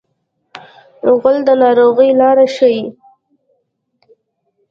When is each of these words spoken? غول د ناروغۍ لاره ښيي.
غول 1.17 1.37
د 1.47 1.49
ناروغۍ 1.61 2.09
لاره 2.19 2.45
ښيي. 2.55 2.83